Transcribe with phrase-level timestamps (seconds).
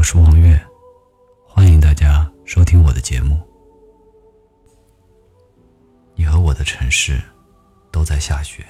[0.00, 0.58] 我是王月，
[1.46, 3.38] 欢迎大家收听我的节目。
[6.14, 7.22] 你和我的城市
[7.92, 8.66] 都在下雪。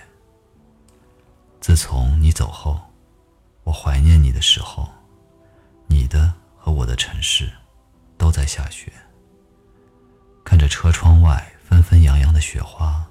[1.60, 2.80] 自从你走后，
[3.62, 4.88] 我怀念你的时候，
[5.86, 7.48] 你的和我的城市
[8.18, 8.92] 都在下雪。
[10.44, 13.06] 看着车窗外纷纷扬扬的雪花，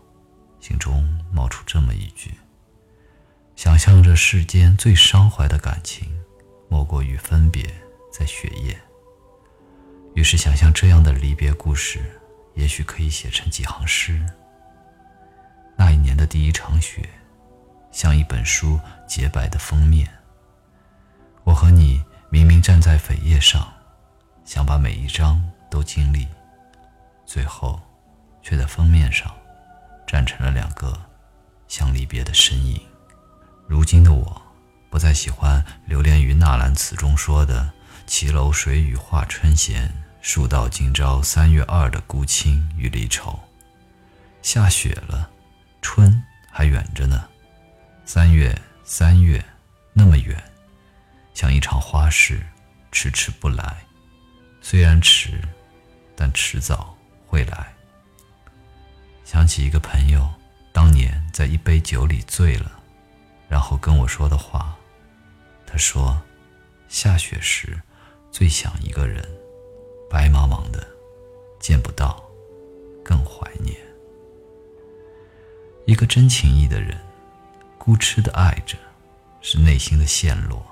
[0.60, 2.34] 心中冒出这么一句：
[3.56, 6.22] 想象着世间最伤怀的感情，
[6.68, 7.64] 莫过于分别
[8.20, 8.78] 在雪夜。
[10.14, 12.04] 于是想象这样的离别故事，
[12.54, 14.22] 也许可以写成几行诗。
[15.78, 17.08] 那一年的第一场雪，
[17.92, 20.06] 像一本书洁白的封面。
[21.46, 23.72] 我和你明明站在扉页上，
[24.44, 26.28] 想把每一张都经历，
[27.26, 27.80] 最后，
[28.42, 29.34] 却在封面上，
[30.06, 31.00] 站成了两个
[31.70, 32.82] 相离别的身影。
[33.66, 34.42] 如今的我，
[34.90, 37.72] 不再喜欢流连于纳兰词中说的
[38.10, 39.88] “骑楼水雨画春闲，
[40.20, 43.40] 树到今朝三月二”的孤清与离愁。
[44.42, 45.30] 下雪了。
[45.80, 47.30] 春还远着呢，
[48.06, 49.46] 三月，三月，
[49.94, 50.36] 那么远，
[51.36, 52.44] 像一场花事，
[52.92, 53.78] 迟迟不来。
[54.60, 55.40] 虽然迟，
[56.16, 56.98] 但迟早
[57.28, 57.72] 会来。
[59.24, 60.28] 想起一个朋友，
[60.74, 62.72] 当年在一杯酒里醉了，
[63.48, 64.76] 然后跟我说的话。
[65.68, 66.20] 他说
[66.90, 67.80] ：“下雪时，
[68.32, 69.24] 最想一个人，
[70.10, 70.88] 白茫茫的，
[71.60, 72.24] 见不到，
[73.04, 73.76] 更怀念。”
[75.86, 76.96] 一个真情意的人，
[77.78, 78.78] 孤痴的爱着，
[79.42, 80.64] 是内心的陷落，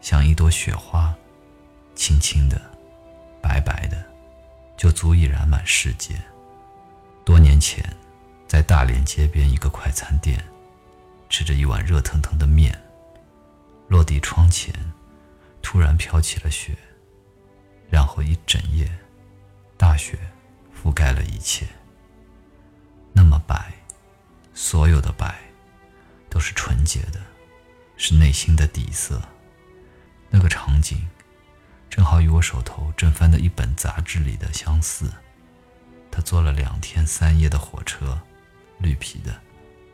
[0.00, 1.12] 像一朵雪花，
[1.96, 2.60] 轻轻的，
[3.42, 4.04] 白白的，
[4.76, 6.14] 就足以染满世界。
[7.24, 7.84] 多年前，
[8.46, 10.40] 在大连街边一个快餐店，
[11.28, 12.80] 吃着一碗热腾腾的面，
[13.88, 14.72] 落地窗前，
[15.68, 16.78] 突然飘起了雪，
[17.90, 18.88] 然后一整夜，
[19.76, 20.16] 大雪
[20.72, 21.66] 覆盖了一切，
[23.12, 23.74] 那么白。
[24.54, 25.34] 所有的白，
[26.30, 27.20] 都是纯洁的，
[27.96, 29.20] 是内心的底色。
[30.30, 31.04] 那个场景，
[31.90, 35.12] 正好与我手头正翻的一本杂志里的相似。
[36.12, 38.16] 他坐了两天三夜的火车，
[38.78, 39.36] 绿皮的，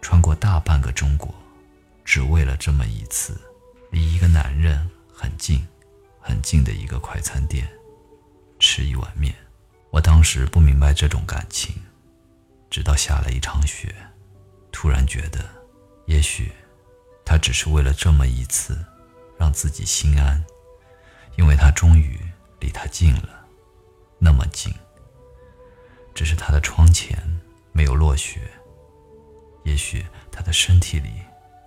[0.02, 1.34] 穿过大半个中国，
[2.04, 3.40] 只为了这么一次，
[3.90, 4.86] 离一个男人
[5.22, 5.64] 很近、
[6.20, 7.70] 很近的一个快餐店，
[8.58, 9.32] 吃一碗面。
[9.90, 11.72] 我当时不明白这种感情，
[12.68, 13.94] 直到下了一场雪。
[14.72, 15.48] 突然觉得，
[16.06, 16.50] 也许
[17.24, 18.84] 他只是为了这么一次，
[19.38, 20.44] 让自己心安，
[21.36, 22.18] 因为他终于
[22.58, 23.46] 离他近了，
[24.18, 24.74] 那么近。
[26.14, 27.16] 只是他的窗前
[27.70, 28.40] 没有落雪，
[29.62, 31.12] 也许他的身体里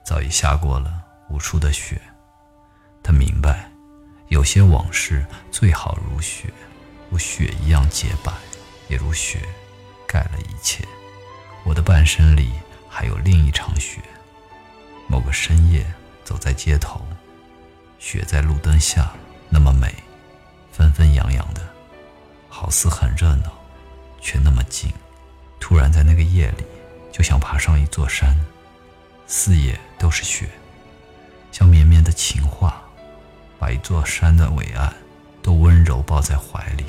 [0.06, 2.02] 早已下过了无数的雪。
[3.06, 3.70] 他明白，
[4.30, 6.52] 有些往事最好如雪，
[7.12, 8.34] 如雪一样洁白，
[8.88, 9.40] 也如雪
[10.08, 10.84] 盖了一切。
[11.64, 12.50] 我的半生里。
[12.98, 14.00] 还有另一场雪，
[15.06, 15.86] 某个深夜，
[16.24, 17.06] 走在街头，
[18.00, 19.12] 雪在路灯下
[19.50, 19.94] 那么美，
[20.72, 21.62] 纷纷扬扬的，
[22.48, 23.52] 好似很热闹，
[24.22, 24.90] 却那么静。
[25.60, 26.64] 突然在那个夜里，
[27.12, 28.34] 就像爬上一座山，
[29.28, 30.50] 四野都是雪，
[31.52, 32.82] 像绵绵的情话，
[33.66, 34.94] 把一座山的伟岸
[35.42, 36.86] 都温柔抱在怀里。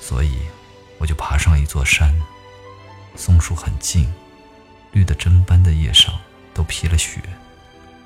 [0.00, 0.38] 所以，
[0.96, 2.14] 我就爬上一座山，
[3.16, 4.08] 松树很静。
[4.92, 6.14] 绿的针般的叶上
[6.54, 7.20] 都披了雪，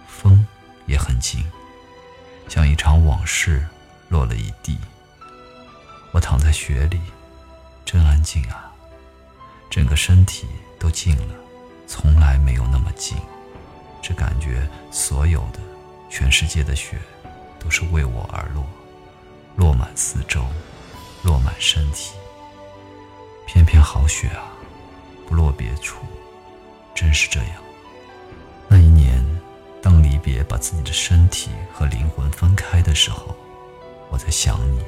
[0.09, 0.47] 风
[0.87, 1.44] 也很静，
[2.49, 3.62] 像一场往事
[4.09, 4.78] 落了一地。
[6.12, 6.99] 我躺在雪里，
[7.84, 8.72] 真安静啊，
[9.69, 10.47] 整个身体
[10.78, 11.34] 都静了，
[11.87, 13.19] 从来没有那么静，
[14.00, 15.61] 只感觉所有的
[16.09, 16.99] 全世界的雪
[17.64, 18.62] 都是为我而落，
[19.56, 20.44] 落满四周，
[21.22, 22.12] 落满身体。
[23.47, 24.52] 偏偏好雪啊，
[25.26, 26.04] 不落别处。
[26.94, 27.50] 真是这样。
[28.69, 29.25] 那一年，
[29.82, 33.34] 当离别把自己的身体和灵魂分开的时候，
[34.10, 34.84] 我在想你。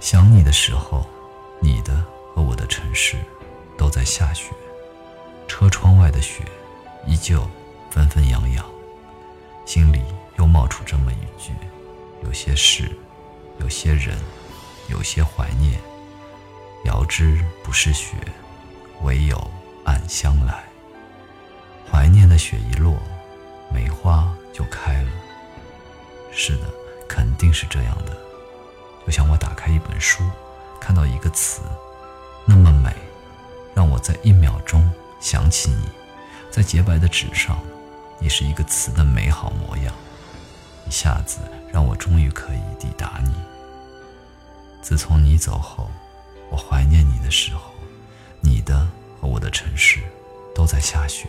[0.00, 1.04] 想你的时候，
[1.60, 2.02] 你的
[2.34, 3.18] 和我的城市
[3.76, 4.52] 都在下雪，
[5.48, 6.44] 车窗外的雪
[7.06, 7.46] 依旧
[7.90, 8.64] 纷纷扬扬，
[9.64, 10.02] 心里
[10.38, 11.52] 又冒出这么一句：
[12.22, 12.90] 有些事，
[13.58, 14.18] 有些人，
[14.88, 15.80] 有些怀念，
[16.84, 18.16] 遥知不是雪，
[19.02, 19.50] 唯有
[19.84, 20.64] 暗香来。
[21.90, 22.96] 怀念的雪一落，
[23.72, 25.10] 梅花就开了。
[26.32, 26.62] 是的，
[27.08, 28.16] 肯定是这样的。
[29.06, 30.22] 就像我打开一本书，
[30.80, 31.62] 看到一个词，
[32.44, 32.92] 那么美，
[33.74, 34.90] 让我在一秒钟
[35.20, 35.88] 想起你，
[36.50, 37.58] 在洁白的纸上，
[38.18, 39.94] 你是一个词的美好模样。
[40.86, 41.38] 一下子
[41.72, 43.34] 让我终于可以抵达你。
[44.80, 45.90] 自从你走后，
[46.50, 47.72] 我怀念你的时候，
[48.40, 48.86] 你的
[49.20, 50.00] 和我的城市
[50.54, 51.28] 都在下雪。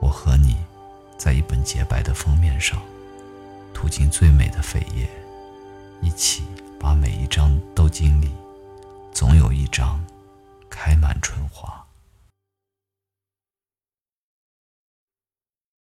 [0.00, 0.56] 我和你，
[1.16, 2.82] 在一本洁白的封面上，
[3.72, 5.08] 涂进最美的扉页，
[6.02, 6.44] 一起
[6.80, 8.32] 把每一张都经历，
[9.12, 10.04] 总有一张
[10.68, 11.83] 开满春花。